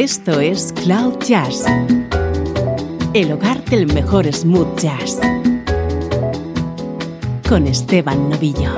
Esto 0.00 0.38
es 0.38 0.72
Cloud 0.84 1.18
Jazz, 1.26 1.64
el 3.14 3.32
hogar 3.32 3.64
del 3.64 3.92
mejor 3.92 4.32
smooth 4.32 4.78
jazz, 4.78 5.18
con 7.48 7.66
Esteban 7.66 8.30
Novillo. 8.30 8.76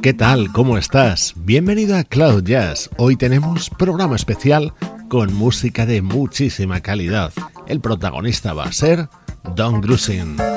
¿Qué 0.00 0.14
tal? 0.14 0.52
¿Cómo 0.52 0.78
estás? 0.78 1.34
Bienvenido 1.38 1.96
a 1.96 2.04
Cloud 2.04 2.44
Jazz. 2.44 2.88
Hoy 2.98 3.16
tenemos 3.16 3.68
programa 3.68 4.14
especial 4.14 4.72
con 5.08 5.34
música 5.34 5.86
de 5.86 6.02
muchísima 6.02 6.80
calidad. 6.80 7.32
El 7.66 7.80
protagonista 7.80 8.52
va 8.52 8.64
a 8.64 8.72
ser 8.72 9.08
Don 9.54 9.80
Grusin. 9.80 10.53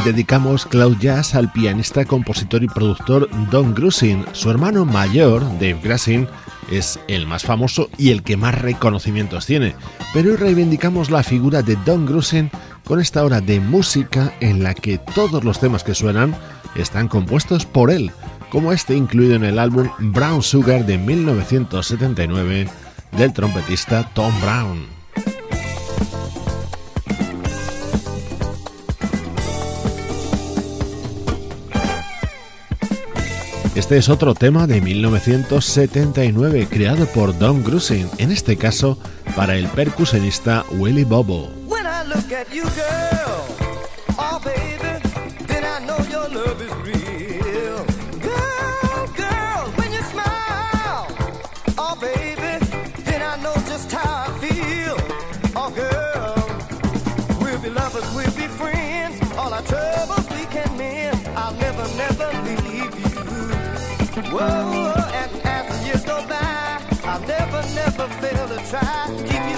Dedicamos 0.00 0.66
Cloud 0.66 0.98
Jazz 0.98 1.34
al 1.34 1.50
pianista, 1.50 2.04
compositor 2.04 2.62
y 2.62 2.68
productor 2.68 3.28
Don 3.50 3.74
Grusin. 3.74 4.24
Su 4.32 4.50
hermano 4.50 4.84
mayor, 4.84 5.42
Dave 5.54 5.80
Grusin, 5.82 6.28
es 6.70 7.00
el 7.08 7.26
más 7.26 7.42
famoso 7.42 7.88
y 7.96 8.10
el 8.10 8.22
que 8.22 8.36
más 8.36 8.54
reconocimientos 8.54 9.46
tiene. 9.46 9.74
Pero 10.12 10.30
hoy 10.30 10.36
reivindicamos 10.36 11.10
la 11.10 11.22
figura 11.22 11.62
de 11.62 11.76
Don 11.86 12.06
Grusin 12.06 12.50
con 12.84 13.00
esta 13.00 13.24
hora 13.24 13.40
de 13.40 13.60
música 13.60 14.34
en 14.40 14.62
la 14.62 14.74
que 14.74 14.98
todos 14.98 15.44
los 15.44 15.58
temas 15.58 15.84
que 15.84 15.94
suenan 15.94 16.36
están 16.74 17.08
compuestos 17.08 17.66
por 17.66 17.90
él, 17.90 18.12
como 18.50 18.72
este 18.72 18.94
incluido 18.94 19.34
en 19.34 19.44
el 19.44 19.58
álbum 19.58 19.88
Brown 19.98 20.42
Sugar 20.42 20.84
de 20.86 20.98
1979 20.98 22.68
del 23.12 23.32
trompetista 23.32 24.08
Tom 24.14 24.32
Brown. 24.40 24.97
Este 33.78 33.96
es 33.96 34.08
otro 34.08 34.34
tema 34.34 34.66
de 34.66 34.80
1979 34.80 36.66
creado 36.68 37.06
por 37.06 37.38
Don 37.38 37.62
Grusin, 37.62 38.10
en 38.18 38.32
este 38.32 38.56
caso 38.56 38.98
para 39.36 39.54
el 39.54 39.68
percusionista 39.68 40.64
Willy 40.72 41.04
Bobo. 41.04 41.48
When 41.68 41.86
I 41.86 42.02
look 42.08 42.32
at 42.32 42.52
you, 42.52 42.64
girl, 42.64 43.44
oh 44.18 44.40
baby, 44.42 44.98
then 45.46 45.62
I 45.62 45.78
know 45.86 45.96
your 46.10 46.28
love 46.28 46.60
is 46.60 46.72
real. 46.82 47.84
Girl, 48.20 49.06
girl, 49.16 49.70
when 49.76 49.92
you 49.92 50.02
smile, 50.10 51.06
oh 51.78 51.96
baby, 52.00 52.58
then 53.04 53.22
I 53.22 53.36
know 53.40 53.54
just 53.68 53.92
how 53.92 54.26
I 54.26 54.38
feel. 54.40 54.96
Oh 55.54 55.70
girl, 55.70 56.34
we'll 57.40 57.60
be 57.60 57.70
lovers, 57.70 58.12
we'll 58.12 58.26
be 58.34 58.48
friends. 58.48 59.20
All 59.38 59.54
our 59.54 59.62
troubles 59.62 60.28
we 60.30 60.46
can 60.46 60.76
mend. 60.76 61.16
I'll 61.36 61.54
never, 61.54 61.86
never 61.96 62.42
leave. 62.42 62.77
Whoa, 64.30 64.92
and 65.14 65.46
as 65.46 65.80
the 65.80 65.86
years 65.86 66.04
go 66.04 66.16
by, 66.28 66.82
I'll 67.04 67.20
never, 67.20 67.62
never 67.74 68.06
fail 68.20 68.46
to 68.48 68.58
try 68.68 69.06
to 69.08 69.24
keep 69.24 69.50
you. 69.50 69.57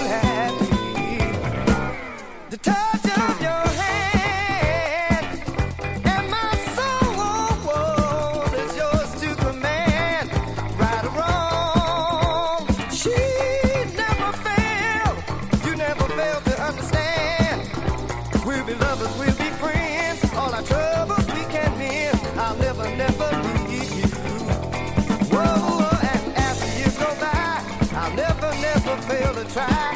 try. 29.53 29.90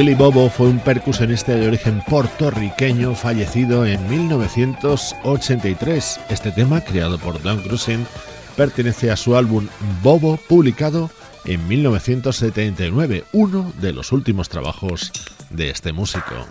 Willy 0.00 0.14
Bobo 0.14 0.48
fue 0.48 0.68
un 0.68 0.78
percusionista 0.78 1.54
de 1.54 1.68
origen 1.68 2.02
puertorriqueño 2.08 3.14
fallecido 3.14 3.84
en 3.84 4.08
1983. 4.08 6.20
Este 6.30 6.52
tema, 6.52 6.80
creado 6.80 7.18
por 7.18 7.42
Don 7.42 7.62
Grusin, 7.62 8.06
pertenece 8.56 9.10
a 9.10 9.18
su 9.18 9.36
álbum 9.36 9.68
Bobo, 10.02 10.38
publicado 10.48 11.10
en 11.44 11.68
1979, 11.68 13.24
uno 13.34 13.70
de 13.78 13.92
los 13.92 14.12
últimos 14.12 14.48
trabajos 14.48 15.12
de 15.50 15.68
este 15.68 15.92
músico. 15.92 16.46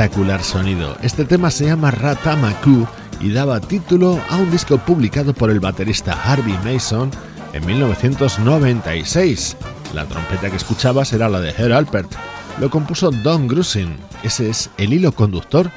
Espectacular 0.00 0.42
sonido. 0.42 0.96
Este 1.02 1.26
tema 1.26 1.50
se 1.50 1.66
llama 1.66 1.90
Ratamaku 1.90 2.86
y 3.20 3.32
daba 3.32 3.60
título 3.60 4.18
a 4.30 4.38
un 4.38 4.50
disco 4.50 4.78
publicado 4.78 5.34
por 5.34 5.50
el 5.50 5.60
baterista 5.60 6.12
Harvey 6.12 6.56
Mason 6.64 7.10
en 7.52 7.66
1996. 7.66 9.58
La 9.92 10.06
trompeta 10.06 10.48
que 10.48 10.56
escuchabas 10.56 11.12
era 11.12 11.28
la 11.28 11.40
de 11.40 11.50
Herr 11.50 11.74
Alpert. 11.74 12.10
Lo 12.58 12.70
compuso 12.70 13.10
Don 13.10 13.46
Grusin. 13.46 13.98
Ese 14.22 14.48
es 14.48 14.70
el 14.78 14.94
hilo 14.94 15.12
conductor 15.12 15.70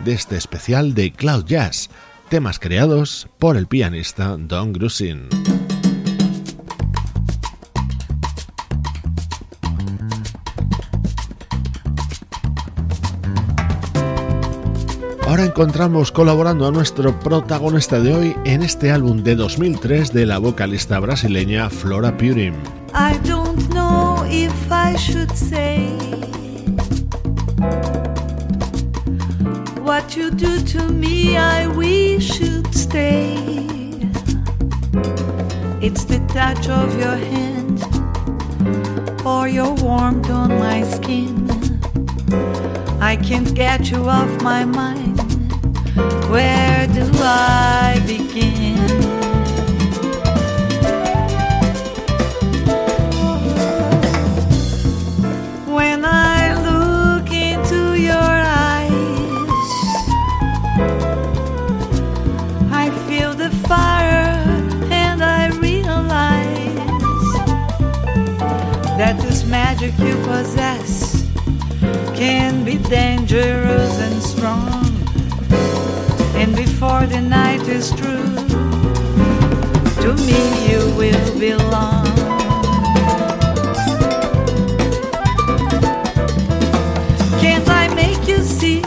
de 0.00 0.12
este 0.12 0.36
especial 0.36 0.94
de 0.94 1.12
Cloud 1.12 1.44
Jazz, 1.44 1.88
temas 2.30 2.58
creados 2.58 3.28
por 3.38 3.56
el 3.56 3.68
pianista 3.68 4.36
Don 4.36 4.72
Grusin. 4.72 5.28
Ahora 15.38 15.50
encontramos 15.50 16.10
colaborando 16.10 16.66
a 16.66 16.72
nuestro 16.72 17.16
protagonista 17.20 18.00
de 18.00 18.12
hoy 18.12 18.36
en 18.44 18.60
este 18.60 18.90
álbum 18.90 19.22
de 19.22 19.36
2003 19.36 20.12
de 20.12 20.26
la 20.26 20.38
vocalista 20.38 20.98
brasileña 20.98 21.70
Flora 21.70 22.16
Purim. 22.16 22.54
I 22.92 23.16
don't 23.22 23.62
know 23.72 24.24
if 24.28 24.52
I 24.68 24.96
should 24.96 25.32
say 25.32 25.96
what 29.80 30.16
you 30.16 30.32
do 30.32 30.60
to 30.72 30.92
me, 30.92 31.36
I 31.36 31.68
wish 31.68 32.40
you'd 32.40 32.74
stay. 32.74 33.46
It's 35.80 36.04
the 36.04 36.18
touch 36.34 36.68
of 36.68 36.98
your 36.98 37.16
hand 37.16 37.80
or 39.24 39.46
your 39.46 39.72
warmth 39.84 40.28
on 40.30 40.58
my 40.58 40.82
skin. 40.82 41.46
I 43.00 43.14
can't 43.14 43.54
get 43.54 43.92
you 43.92 44.08
off 44.08 44.42
my 44.42 44.64
mind. 44.64 45.17
Where 46.30 46.86
do 46.86 47.10
I 47.14 48.00
begin? 48.06 48.76
When 55.66 56.04
I 56.04 56.54
look 56.68 57.30
into 57.32 57.94
your 58.00 58.14
eyes, 58.14 58.90
I 62.70 62.90
feel 63.08 63.34
the 63.34 63.50
fire 63.66 64.34
and 64.90 65.22
I 65.22 65.48
realize 65.58 66.76
that 68.98 69.18
this 69.20 69.44
magic 69.44 69.98
you 69.98 70.14
possess 70.24 71.26
can 72.14 72.64
be 72.64 72.78
dangerous 72.78 73.98
night 77.16 77.68
is 77.68 77.90
true. 77.90 78.34
to 80.02 80.14
me 80.26 80.40
you 80.68 80.80
will 80.96 81.38
belong. 81.38 82.06
Can't 87.40 87.68
I 87.68 87.88
make 87.94 88.26
you 88.26 88.38
see 88.38 88.82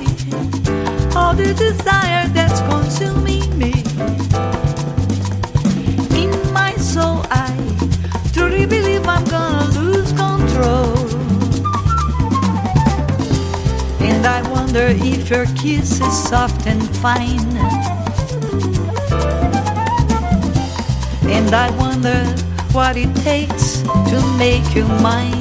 all 1.15 1.33
the 1.33 1.53
desire 1.57 2.27
that's 2.29 2.59
consuming 2.61 3.49
me? 3.57 3.73
In 6.21 6.31
my 6.53 6.73
soul, 6.75 7.25
I 7.29 7.49
truly 8.33 8.65
believe 8.65 9.07
I'm 9.07 9.25
gonna 9.25 9.79
lose 9.79 10.11
control. 10.13 10.97
And 14.01 14.25
I 14.25 14.41
wonder 14.51 14.87
if 14.89 15.29
your 15.29 15.45
kiss 15.55 16.01
is 16.01 16.29
soft 16.29 16.67
and 16.67 16.83
fine. 16.97 18.00
And 21.31 21.53
I 21.55 21.69
wonder 21.77 22.25
what 22.73 22.97
it 22.97 23.13
takes 23.23 23.81
to 23.81 24.35
make 24.37 24.75
you 24.75 24.85
mine. 25.01 25.40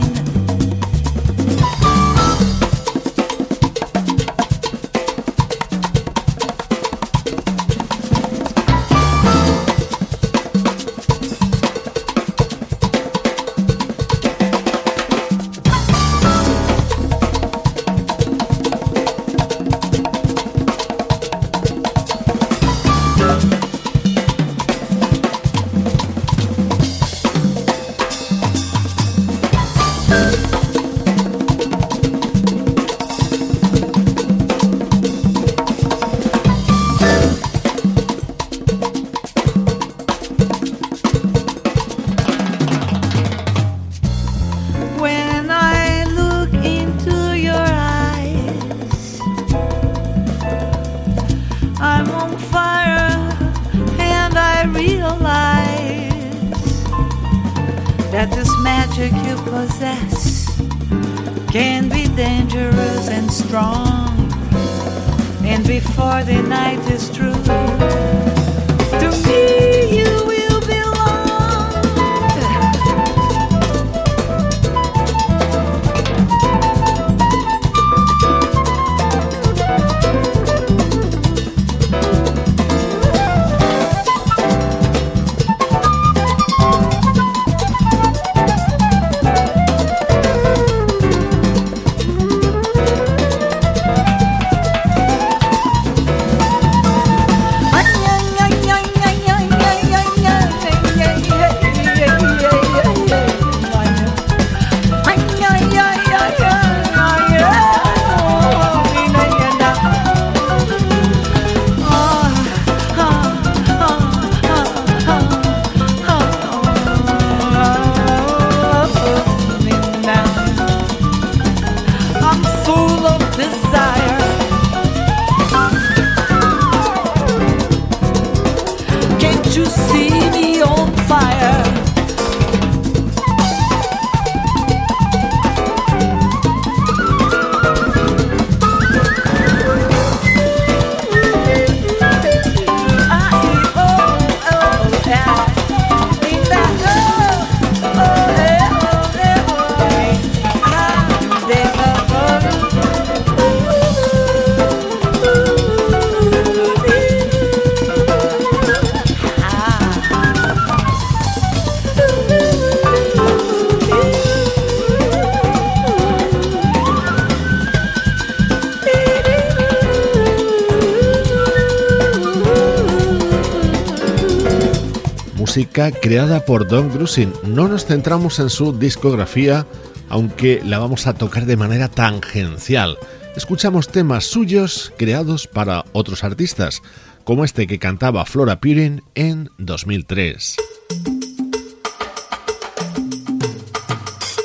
Música 175.50 175.90
creada 175.90 176.44
por 176.44 176.68
Don 176.68 176.92
Grusin. 176.92 177.32
No 177.42 177.66
nos 177.66 177.84
centramos 177.84 178.38
en 178.38 178.50
su 178.50 178.72
discografía, 178.72 179.66
aunque 180.08 180.62
la 180.64 180.78
vamos 180.78 181.08
a 181.08 181.14
tocar 181.14 181.44
de 181.44 181.56
manera 181.56 181.88
tangencial. 181.88 182.96
Escuchamos 183.34 183.88
temas 183.88 184.26
suyos 184.26 184.92
creados 184.96 185.48
para 185.48 185.84
otros 185.90 186.22
artistas, 186.22 186.82
como 187.24 187.44
este 187.44 187.66
que 187.66 187.80
cantaba 187.80 188.24
Flora 188.26 188.60
Purin 188.60 189.02
en 189.16 189.50
2003. 189.58 190.54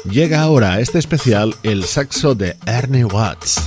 Llega 0.10 0.42
ahora 0.42 0.74
a 0.74 0.80
este 0.80 0.98
especial 0.98 1.54
el 1.62 1.84
saxo 1.84 2.34
de 2.34 2.58
Ernie 2.66 3.06
Watts. 3.06 3.62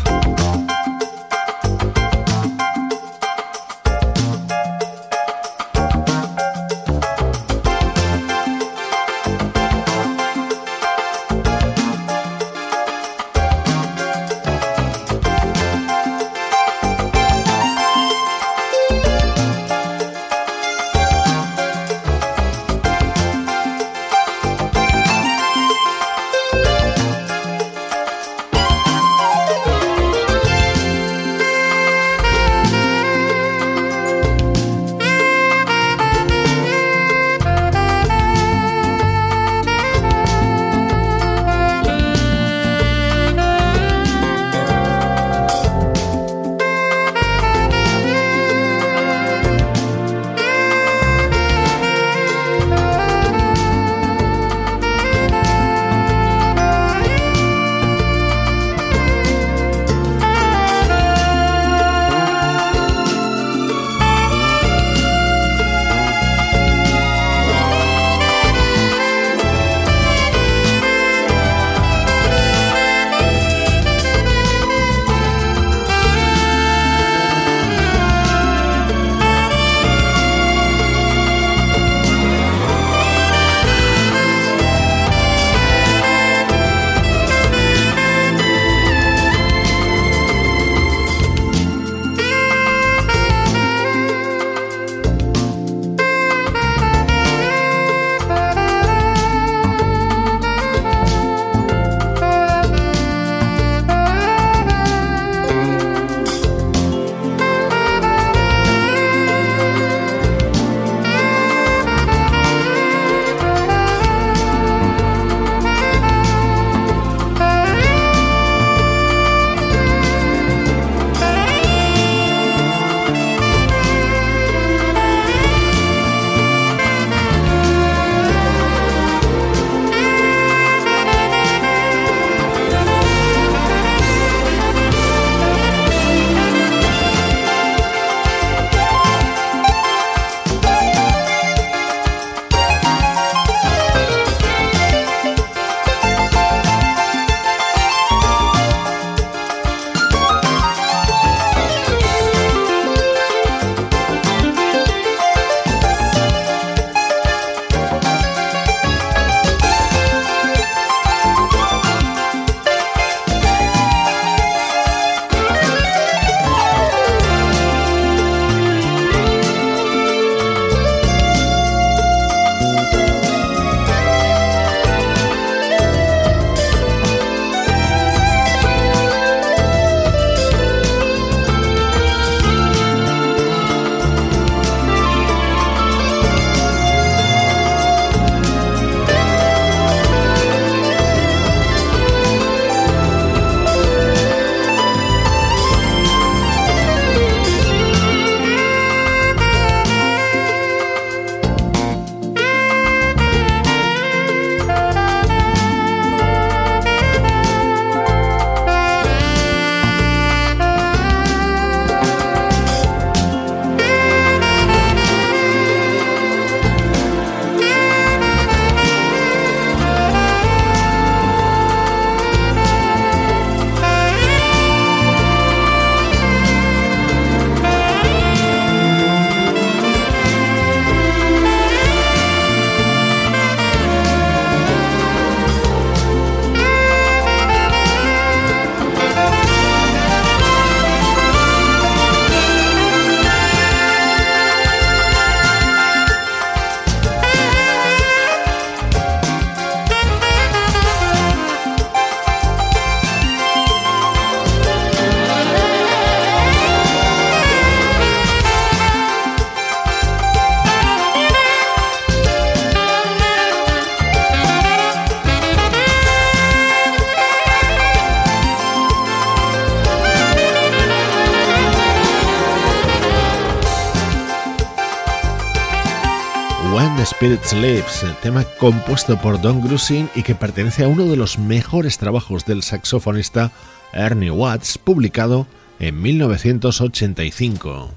Spirit 277.18 277.42
Sleeps, 277.42 278.06
tema 278.22 278.44
compuesto 278.60 279.20
por 279.20 279.40
Don 279.40 279.60
Grusin 279.60 280.08
y 280.14 280.22
que 280.22 280.36
pertenece 280.36 280.84
a 280.84 280.88
uno 280.88 281.04
de 281.06 281.16
los 281.16 281.36
mejores 281.36 281.98
trabajos 281.98 282.44
del 282.44 282.62
saxofonista 282.62 283.50
Ernie 283.92 284.30
Watts, 284.30 284.78
publicado 284.78 285.48
en 285.80 286.00
1985. 286.00 287.90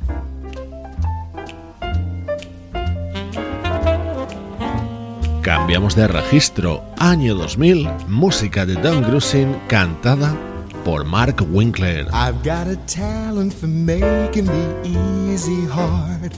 Cambiamos 5.44 5.96
de 5.96 6.08
registro, 6.08 6.84
año 6.98 7.36
2000, 7.36 7.90
música 8.08 8.66
de 8.66 8.74
Don 8.74 9.04
Grusin 9.04 9.56
cantada 9.68 10.36
por 10.84 11.06
Mark 11.06 11.46
Winkler. 11.52 12.08
I've 12.08 12.42
got 12.44 12.68
a 12.68 12.76
talent 12.88 13.54
for 13.54 13.68
making 13.68 14.46
the 14.46 15.32
easy 15.32 15.68
hard. 15.68 16.36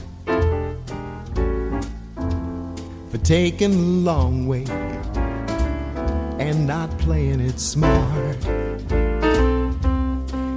For 3.13 3.19
taking 3.19 3.69
the 3.69 4.11
long 4.11 4.47
way 4.47 4.65
and 6.39 6.65
not 6.65 6.97
playing 6.97 7.41
it 7.41 7.59
smart. 7.59 8.37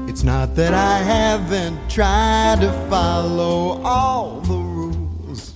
It's 0.09 0.23
not 0.23 0.55
that 0.55 0.73
I 0.73 0.97
haven't 0.97 1.91
tried 1.91 2.63
to 2.63 2.73
follow 2.89 3.83
all 3.83 4.41
the 4.41 4.57
rules, 4.57 5.53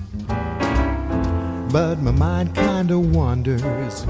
but 1.72 2.02
my 2.02 2.10
mind 2.10 2.54
kinda 2.54 2.98
wanders. 2.98 4.04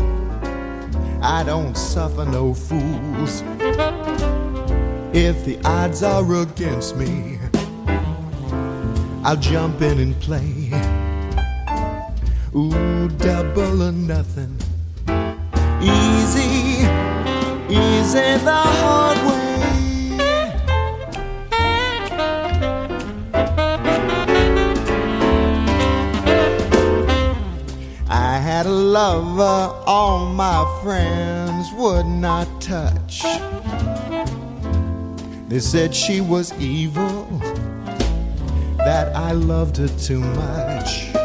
I 1.22 1.44
don't 1.44 1.76
suffer 1.76 2.24
no 2.24 2.52
fools. 2.52 3.44
If 5.12 5.44
the 5.44 5.60
odds 5.64 6.02
are 6.02 6.34
against 6.42 6.96
me, 6.96 7.38
I'll 9.22 9.36
jump 9.36 9.80
in 9.80 10.00
and 10.00 10.18
play. 10.18 10.89
Ooh, 12.52 13.08
double 13.10 13.80
or 13.84 13.92
nothing. 13.92 14.56
Easy, 15.80 16.82
easy 17.68 18.38
the 18.44 18.50
hard 18.52 19.18
way. 19.18 20.18
I 28.08 28.36
had 28.42 28.66
a 28.66 28.68
lover 28.68 29.72
all 29.86 30.26
my 30.26 30.64
friends 30.82 31.72
would 31.74 32.06
not 32.06 32.48
touch. 32.60 33.22
They 35.48 35.60
said 35.60 35.94
she 35.94 36.20
was 36.20 36.52
evil, 36.58 37.26
that 38.78 39.14
I 39.14 39.30
loved 39.30 39.76
her 39.76 39.86
too 39.86 40.18
much. 40.18 41.19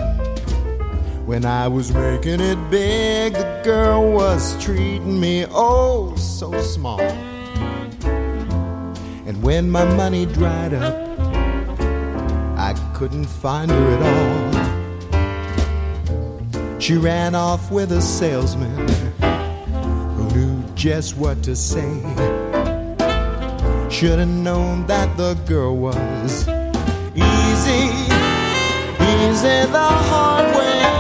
When 1.25 1.43
I 1.43 1.67
was 1.67 1.91
making 1.91 2.39
it 2.39 2.69
big, 2.69 3.33
the 3.33 3.61
girl 3.63 4.11
was 4.11 4.63
treating 4.63 5.19
me 5.19 5.47
oh 5.49 6.15
so 6.15 6.61
small. 6.61 7.01
And 9.25 9.41
when 9.41 9.71
my 9.71 9.85
money 9.95 10.27
dried 10.27 10.75
up, 10.75 10.93
I 12.59 12.75
couldn't 12.93 13.25
find 13.25 13.71
her 13.71 13.97
at 13.97 14.03
all. 16.61 16.79
She 16.79 16.95
ran 16.95 17.33
off 17.33 17.71
with 17.71 17.91
a 17.91 18.03
salesman 18.03 18.87
who 19.17 20.29
knew 20.35 20.63
just 20.75 21.17
what 21.17 21.41
to 21.41 21.55
say. 21.55 22.03
Should 23.89 24.19
have 24.19 24.27
known 24.27 24.85
that 24.85 25.17
the 25.17 25.33
girl 25.47 25.75
was 25.75 26.47
easy, 27.15 27.89
easy 29.01 29.65
the 29.71 29.89
hard 30.09 30.55
way. 30.55 30.94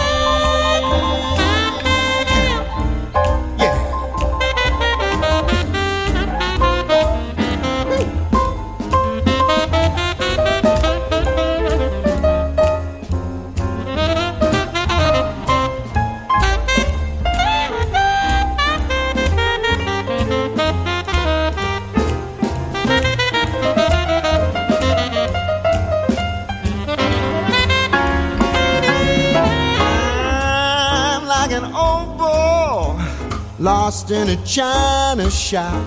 Lost 34.05 34.11
in 34.11 34.29
a 34.29 34.45
china 34.45 35.29
shop. 35.29 35.85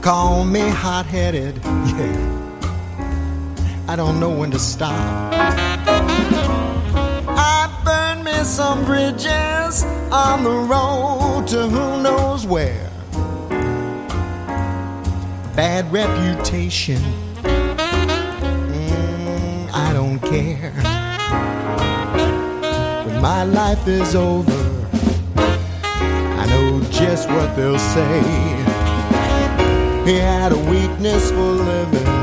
Call 0.00 0.44
me 0.44 0.68
hot 0.68 1.06
headed, 1.06 1.56
yeah. 1.64 2.34
I 3.88 3.96
don't 3.96 4.20
know 4.20 4.30
when 4.30 4.50
to 4.52 4.58
stop. 4.58 4.92
I 7.28 7.68
burned 7.84 8.24
me 8.24 8.32
some 8.44 8.84
bridges 8.84 9.84
on 10.10 10.44
the 10.44 10.50
road 10.50 11.46
to 11.48 11.68
who 11.68 12.02
knows 12.02 12.46
where. 12.46 12.90
Bad 15.56 15.90
reputation, 15.92 17.00
mm, 17.42 19.70
I 19.72 19.92
don't 19.92 20.20
care. 20.20 20.72
When 23.06 23.20
my 23.20 23.42
life 23.44 23.86
is 23.88 24.14
over, 24.14 24.67
know 26.58 26.80
just 26.90 27.28
what 27.28 27.54
they'll 27.56 27.78
say. 27.78 28.20
He 30.04 30.16
had 30.16 30.52
a 30.52 30.58
weakness 30.70 31.30
for 31.30 31.38
living. 31.38 32.17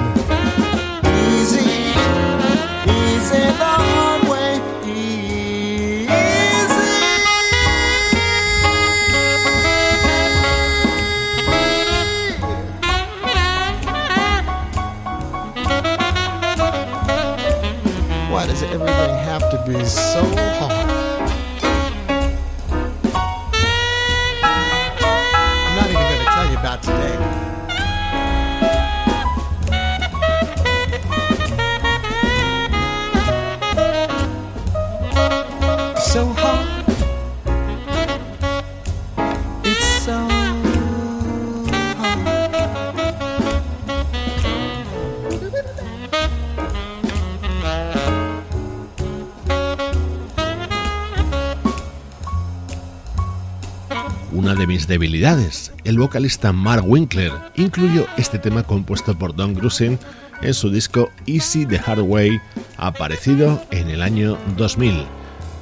Debilidades, 54.95 55.73
el 55.83 55.99
vocalista 55.99 56.53
Mark 56.53 56.85
Winkler 56.87 57.33
incluyó 57.57 58.07
este 58.15 58.39
tema 58.39 58.63
compuesto 58.63 59.13
por 59.13 59.35
Don 59.35 59.53
Grusin 59.53 59.99
en 60.41 60.53
su 60.53 60.69
disco 60.69 61.11
Easy 61.27 61.65
the 61.65 61.81
Hard 61.85 61.99
Way, 61.99 62.39
aparecido 62.77 63.61
en 63.71 63.89
el 63.89 64.01
año 64.01 64.37
2000. 64.55 65.03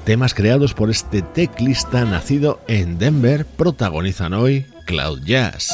Temas 0.05 0.35
creados 0.35 0.75
por 0.75 0.91
este 0.91 1.23
teclista 1.23 2.05
nacido 2.05 2.59
en 2.67 2.99
Denver 2.99 3.43
protagonizan 3.43 4.33
hoy 4.33 4.67
Cloud 4.85 5.23
Jazz. 5.25 5.71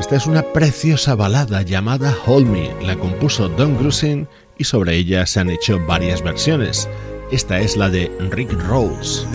Esta 0.00 0.16
es 0.16 0.26
una 0.26 0.42
preciosa 0.52 1.14
balada 1.14 1.62
llamada 1.62 2.12
Hold 2.26 2.48
Me, 2.48 2.74
la 2.84 2.96
compuso 2.96 3.48
Don 3.48 3.78
Grusin 3.78 4.26
y 4.58 4.64
sobre 4.64 4.96
ella 4.96 5.26
se 5.26 5.38
han 5.38 5.50
hecho 5.50 5.78
varias 5.86 6.22
versiones. 6.22 6.88
Esta 7.32 7.58
es 7.58 7.78
la 7.78 7.88
de 7.88 8.10
Rick 8.30 8.52
Rose. 8.68 9.26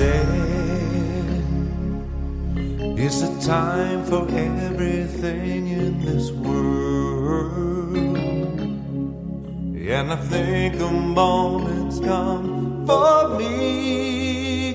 And 9.89 10.11
I 10.11 10.15
think 10.15 10.75
moment's 10.91 11.99
come 11.99 12.85
for 12.85 13.35
me 13.37 14.73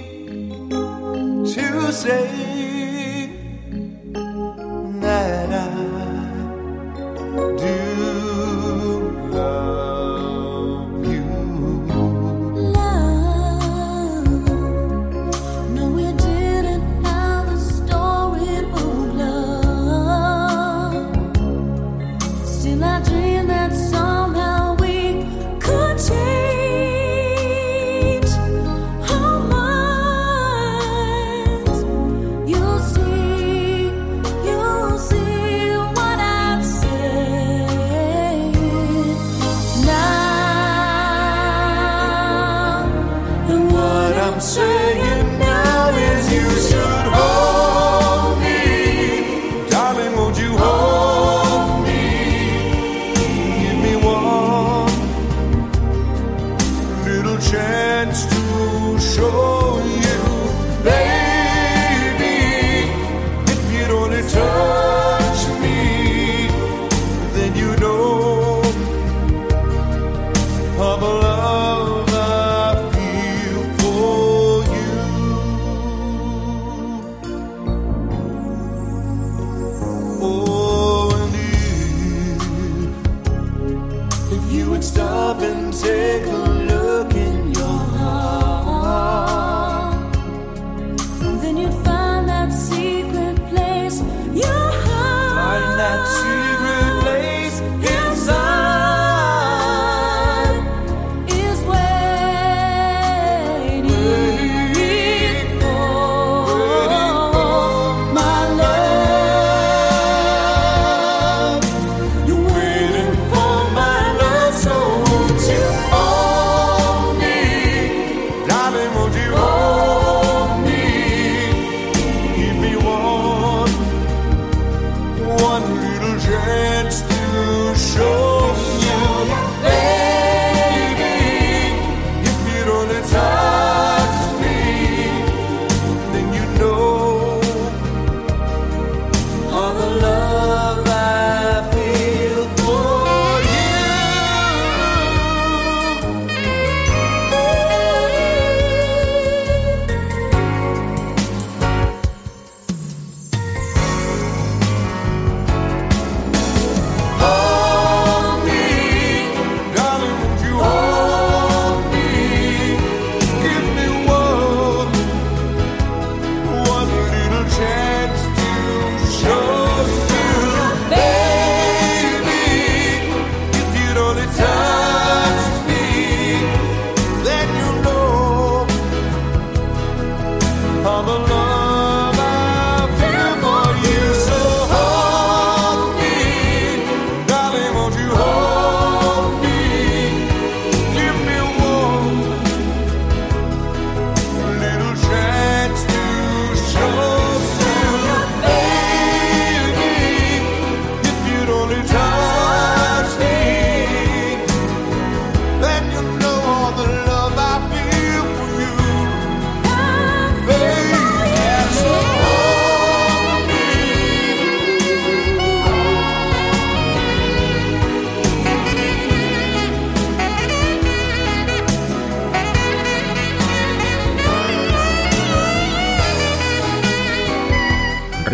to 1.44 1.92
say 1.92 3.28
that 5.00 5.52
I 5.52 5.71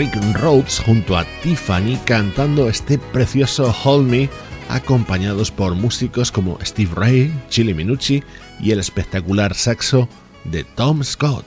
Rhodes 0.06 0.78
junto 0.78 1.18
a 1.18 1.24
Tiffany 1.42 1.98
cantando 2.04 2.68
este 2.68 2.98
precioso 2.98 3.74
Hold 3.82 4.08
Me, 4.08 4.30
acompañados 4.68 5.50
por 5.50 5.74
músicos 5.74 6.30
como 6.30 6.56
Steve 6.64 6.92
Ray, 6.94 7.32
Chili 7.48 7.74
Minucci 7.74 8.22
y 8.61 8.70
el 8.70 8.78
espectacular 8.78 9.54
saxo 9.54 10.08
de 10.44 10.62
Tom 10.62 11.02
Scott. 11.02 11.44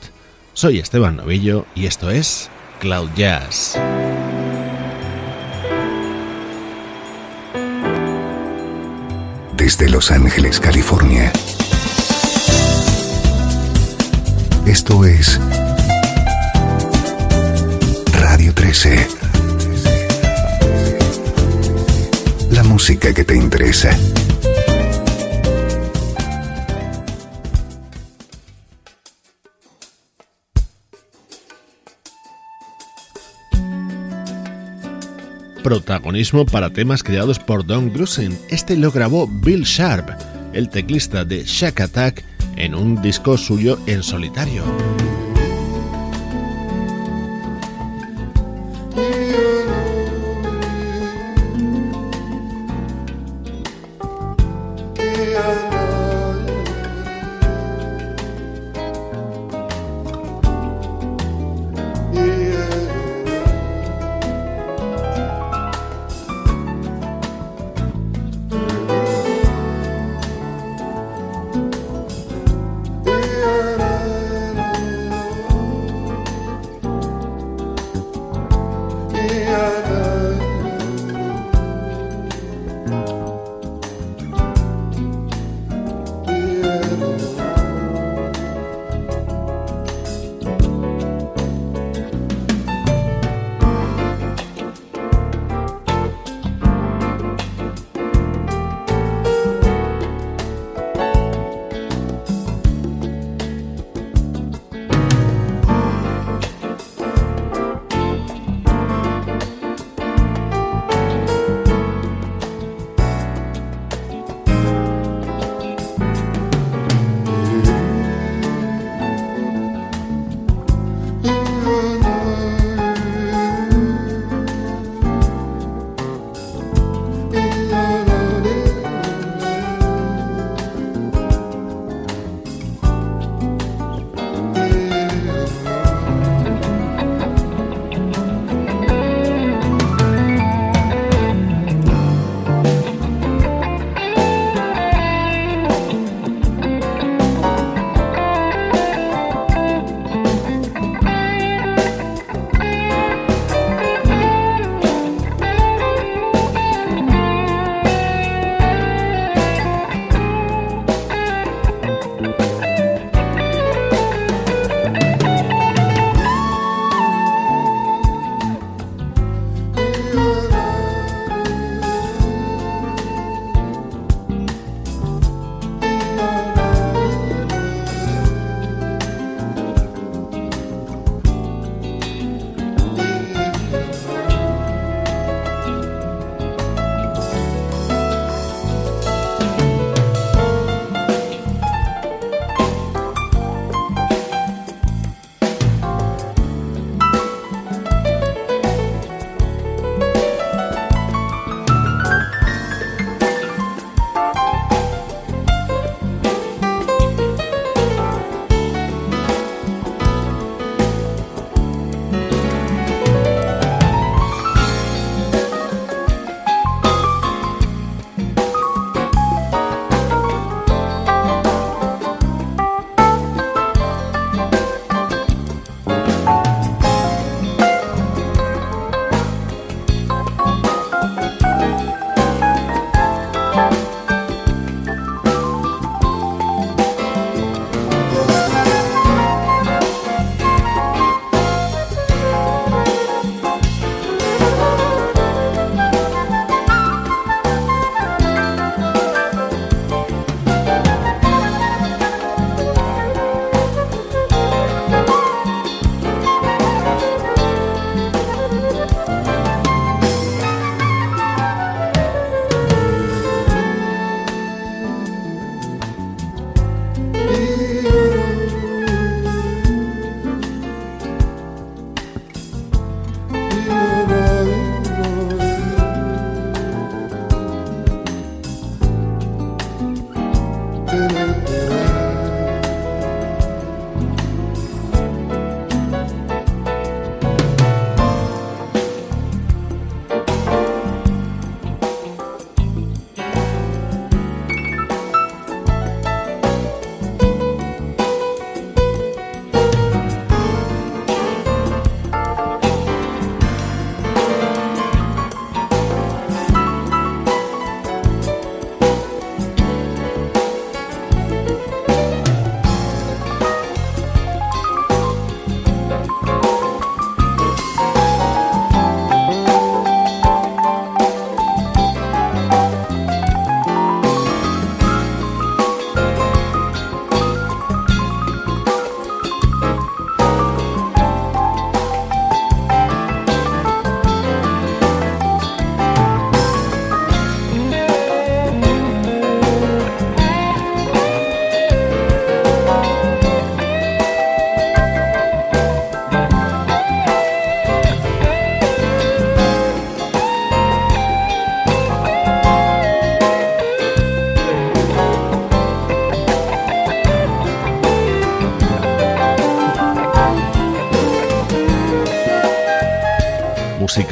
Soy 0.52 0.80
Esteban 0.80 1.16
Novillo 1.16 1.66
y 1.76 1.86
esto 1.86 2.12
es 2.12 2.50
Cloud 2.82 3.10
Jazz. 3.16 3.80
Desde 9.56 9.88
Los 9.90 10.12
Ángeles, 10.12 10.60
California. 10.60 11.32
Esto 14.66 15.06
es 15.06 15.40
Radio 18.32 18.54
13. 18.54 19.08
La 22.52 22.64
música 22.64 23.14
que 23.14 23.26
te 23.26 23.36
interesa. 23.36 23.90
Protagonismo 35.62 36.46
para 36.46 36.70
temas 36.70 37.04
creados 37.04 37.38
por 37.38 37.66
Don 37.66 37.92
Grusin. 37.92 38.40
Este 38.50 38.78
lo 38.78 38.92
grabó 38.92 39.28
Bill 39.28 39.64
Sharp, 39.64 40.10
el 40.54 40.70
teclista 40.70 41.26
de 41.26 41.44
Shack 41.44 41.82
Attack, 41.82 42.24
en 42.56 42.76
un 42.76 43.02
disco 43.02 43.38
suyo 43.38 43.78
en 43.88 44.02
solitario. 44.02 44.64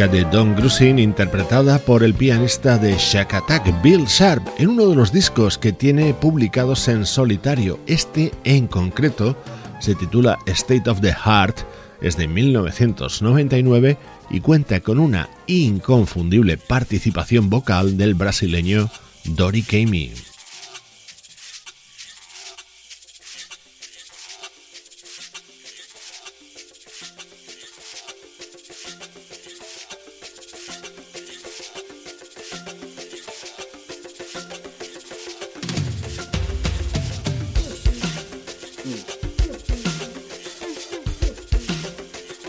De 0.07 0.23
Don 0.23 0.55
Grusin 0.55 0.97
interpretada 0.97 1.77
por 1.77 2.03
el 2.03 2.13
pianista 2.13 2.77
de 2.77 2.95
Shack 2.97 3.33
Attack, 3.33 3.81
Bill 3.81 4.05
Sharp, 4.05 4.47
en 4.57 4.69
uno 4.69 4.87
de 4.87 4.95
los 4.95 5.11
discos 5.11 5.57
que 5.57 5.73
tiene 5.73 6.13
publicados 6.13 6.87
en 6.87 7.05
solitario. 7.05 7.79
Este 7.85 8.31
en 8.45 8.67
concreto 8.67 9.35
se 9.81 9.95
titula 9.95 10.37
State 10.45 10.89
of 10.89 11.01
the 11.01 11.11
Heart, 11.13 11.59
es 12.01 12.15
de 12.15 12.29
1999 12.29 13.97
y 14.29 14.39
cuenta 14.39 14.79
con 14.79 14.99
una 14.99 15.29
inconfundible 15.47 16.57
participación 16.57 17.49
vocal 17.49 17.97
del 17.97 18.13
brasileño 18.13 18.89
Dori 19.25 19.63
Kamey. 19.63 20.28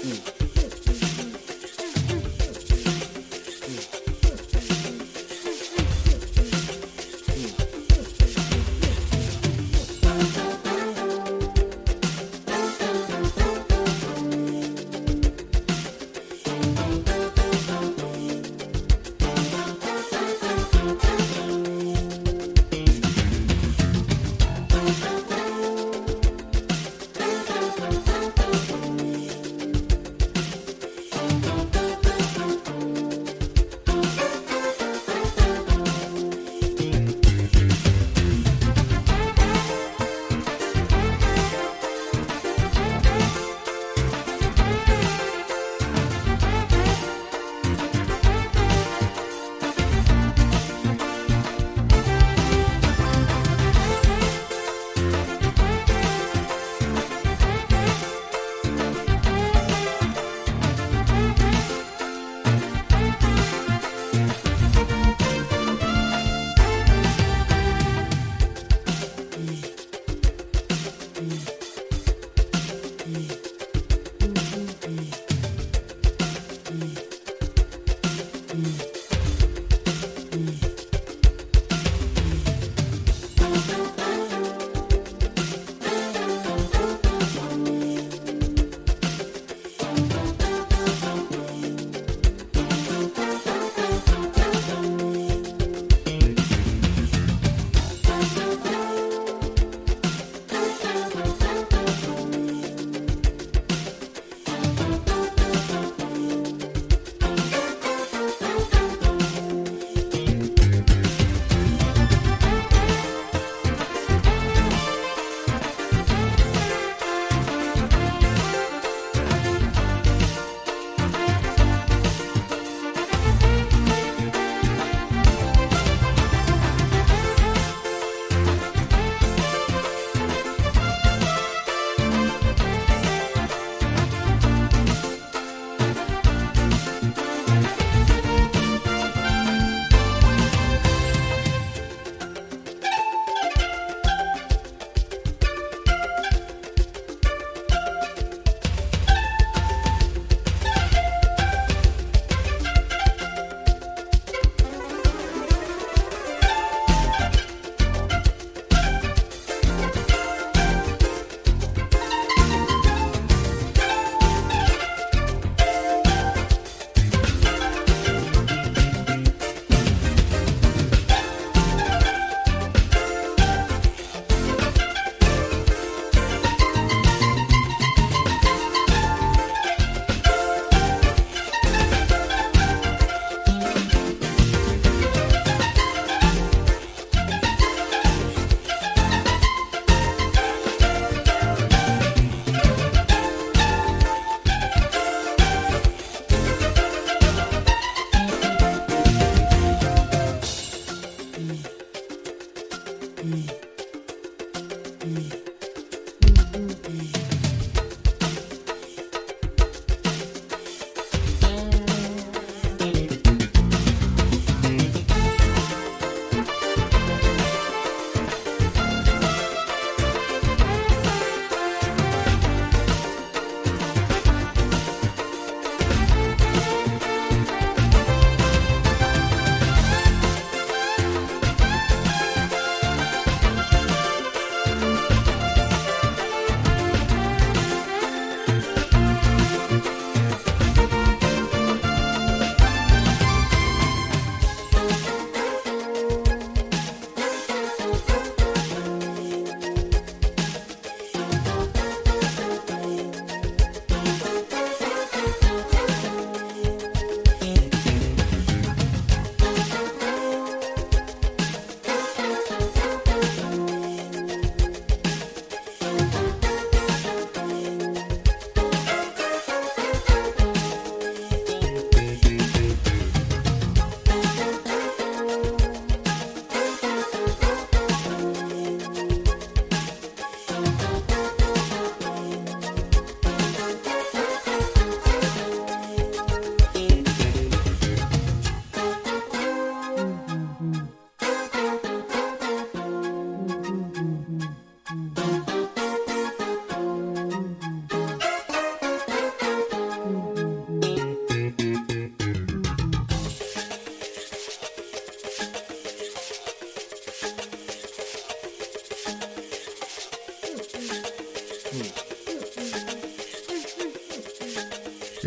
Mm. 0.03 0.40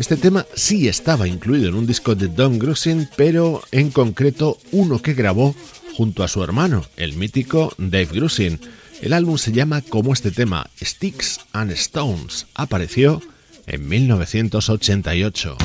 Este 0.04 0.18
tema 0.18 0.44
sí 0.54 0.86
estaba 0.86 1.26
incluido 1.26 1.70
en 1.70 1.76
un 1.76 1.86
disco 1.86 2.14
de 2.14 2.28
Don 2.28 2.58
Grusin, 2.58 3.08
pero 3.16 3.62
en 3.72 3.90
concreto 3.90 4.58
uno 4.70 5.00
que 5.00 5.14
grabó 5.14 5.56
junto 5.96 6.22
a 6.22 6.28
su 6.28 6.44
hermano, 6.44 6.84
el 6.98 7.14
mítico 7.14 7.72
Dave 7.78 8.10
Grusin. 8.12 8.60
El 9.00 9.14
álbum 9.14 9.38
se 9.38 9.52
llama 9.52 9.80
como 9.80 10.12
este 10.12 10.30
tema, 10.30 10.68
Sticks 10.78 11.40
and 11.54 11.70
Stones. 11.70 12.48
Apareció 12.54 13.22
en 13.66 13.88
1988. 13.88 15.56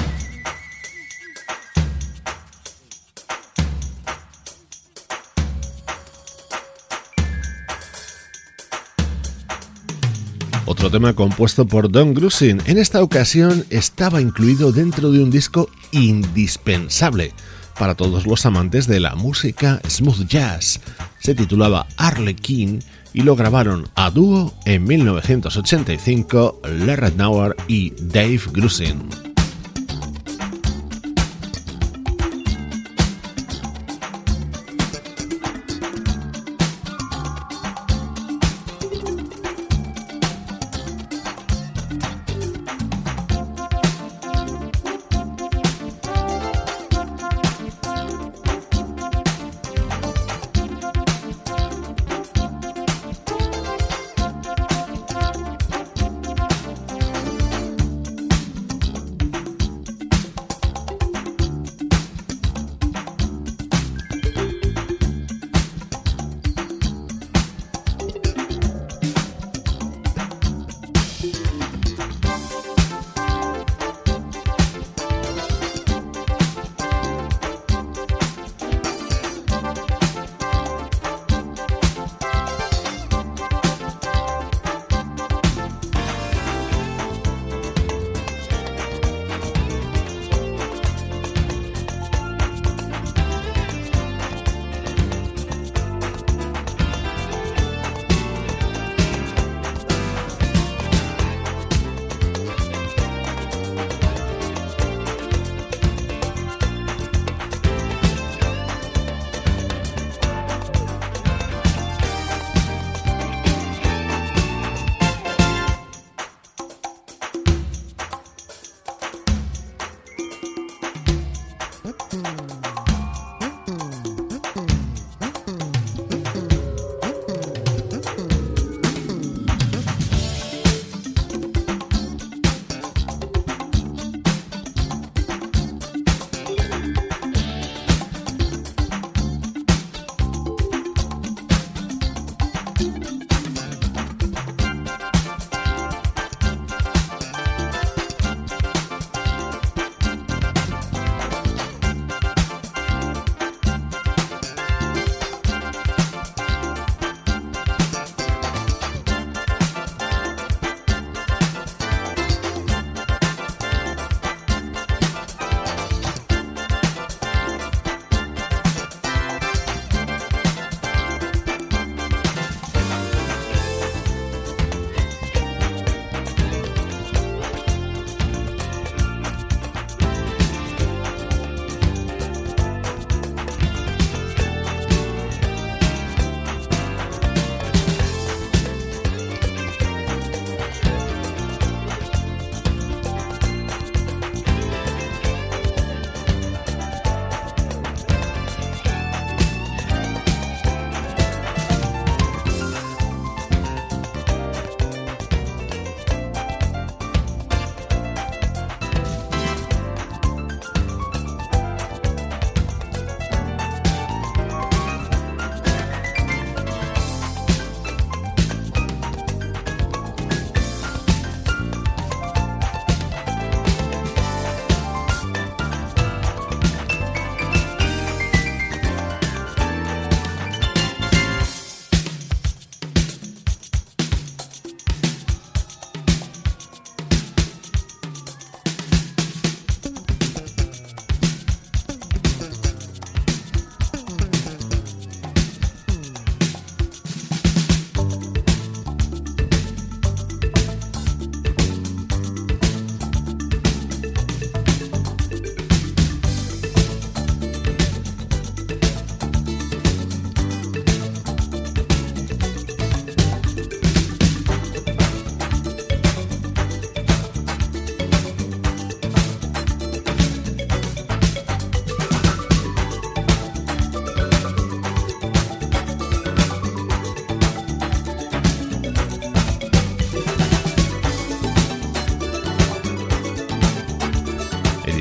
Otro 10.80 10.92
tema 10.92 11.14
compuesto 11.14 11.68
por 11.68 11.92
Don 11.92 12.14
Grusin. 12.14 12.62
En 12.66 12.78
esta 12.78 13.04
ocasión 13.04 13.66
estaba 13.70 14.22
incluido 14.22 14.72
dentro 14.72 15.12
de 15.12 15.22
un 15.22 15.30
disco 15.30 15.70
indispensable 15.92 17.34
para 17.78 17.96
todos 17.96 18.26
los 18.26 18.46
amantes 18.46 18.88
de 18.88 19.02
la 19.02 19.14
música 19.14 19.82
smooth 19.86 20.26
jazz. 20.26 20.80
Se 21.20 21.36
titulaba 21.36 21.86
Arlequin 21.98 22.80
y 23.14 23.24
lo 23.24 23.36
grabaron 23.36 23.90
a 23.96 24.10
dúo 24.10 24.54
en 24.64 24.86
1985 24.86 26.62
Larry 26.64 27.12
Nauer 27.18 27.58
y 27.68 27.92
Dave 28.00 28.40
Grusin. 28.54 29.29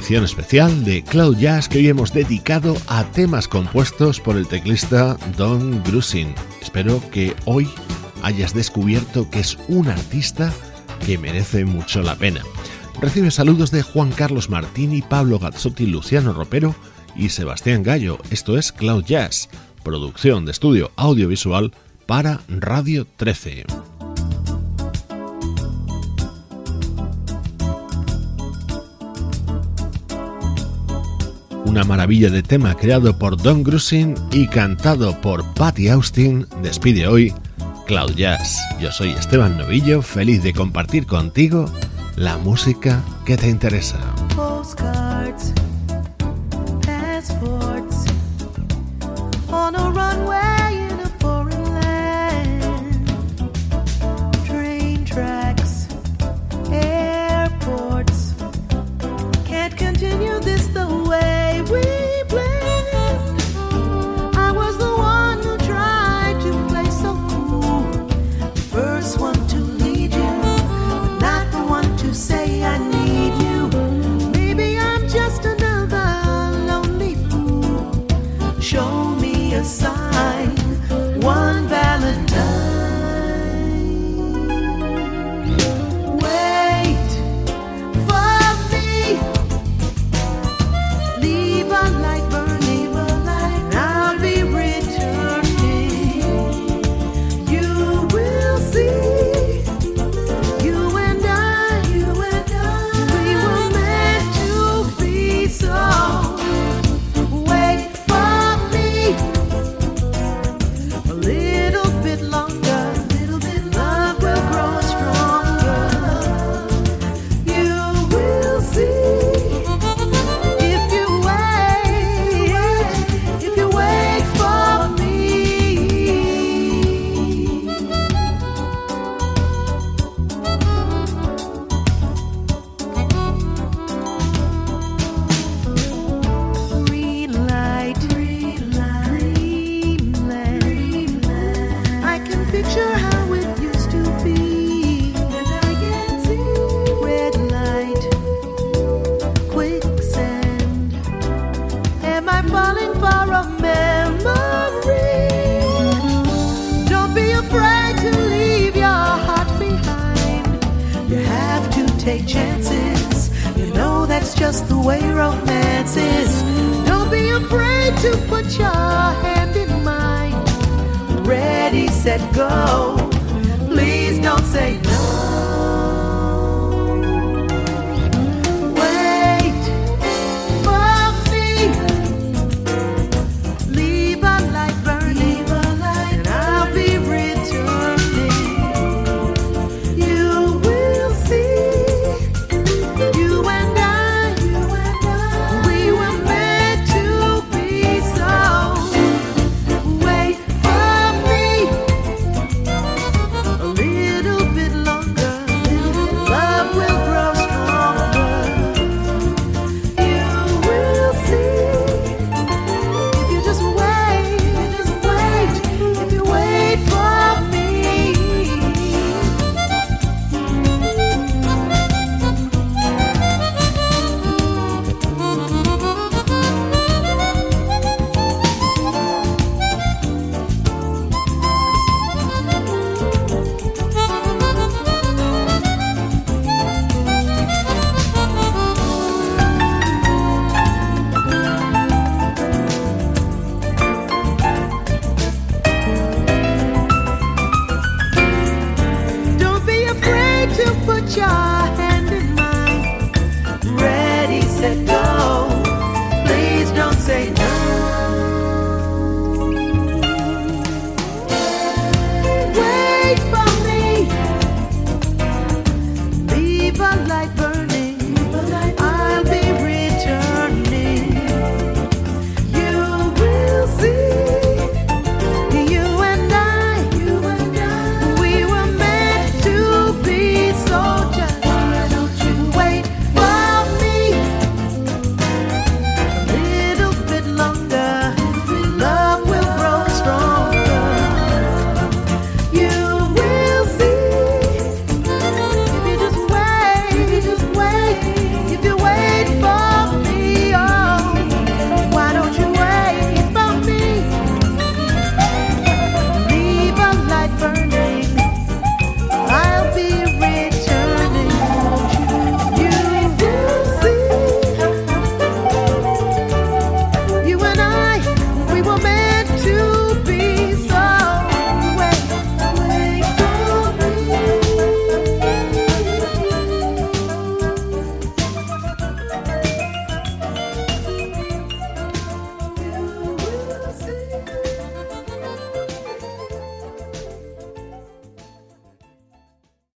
Edición 0.09 0.25
especial 0.25 0.85
de 0.85 1.05
Cloud 1.05 1.37
Jazz 1.37 1.69
que 1.69 1.81
hoy 1.81 1.89
hemos 1.89 2.15
dedicado 2.15 2.75
a 2.87 3.05
temas 3.05 3.47
compuestos 3.47 4.21
por 4.21 4.39
el 4.39 4.49
teclista 4.49 5.19
Don 5.37 5.85
Grusin. 5.85 6.35
Espero 6.63 7.03
que 7.11 7.37
hoy 7.45 7.69
hayas 8.23 8.55
descubierto 8.55 9.29
que 9.29 9.41
es 9.41 9.59
un 9.69 9.87
artista 9.87 10.51
que 11.05 11.19
merece 11.19 11.67
mucho 11.67 12.01
la 12.01 12.15
pena. 12.15 12.41
Recibe 13.03 13.31
saludos 13.31 13.71
de 13.71 13.83
Juan 13.83 14.11
Carlos 14.11 14.49
Martini, 14.49 15.03
Pablo 15.03 15.39
Gazzotti, 15.39 15.85
Luciano 15.85 16.33
Ropero 16.33 16.75
y 17.15 17.29
Sebastián 17.29 17.83
Gallo. 17.83 18.17
Esto 18.31 18.57
es 18.57 18.73
Cloud 18.73 19.05
Jazz, 19.05 19.51
producción 19.83 20.47
de 20.47 20.53
estudio 20.53 20.91
audiovisual 20.97 21.75
para 22.07 22.41
Radio 22.49 23.07
13. 23.19 23.67
Una 31.69 31.85
maravilla 31.85 32.31
de 32.31 32.43
tema 32.43 32.75
creado 32.75 33.19
por 33.19 33.37
Don 33.37 33.63
Grusin 33.63 34.15
y 34.33 34.47
cantado 34.47 35.21
por 35.21 35.45
Patty 35.53 35.91
Austin 35.91 36.47
despide 36.63 37.07
hoy 37.07 37.35
Cloud 37.87 38.15
Jazz. 38.15 38.59
Yo 38.81 38.91
soy 38.91 39.11
Esteban 39.11 39.59
Novillo, 39.59 40.01
feliz 40.01 40.43
de 40.43 40.55
compartir 40.55 41.05
contigo 41.05 41.71
la 42.17 42.39
música 42.39 43.05
que 43.27 43.37
te 43.37 43.51
interesa. 43.51 43.99